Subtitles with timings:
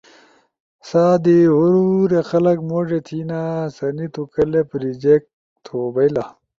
[0.87, 3.41] سہ دی ہور خلق موڙے تھینا
[3.75, 5.27] سنی تو کلپ ریجیکٹ
[5.65, 6.25] تو بئیلا۔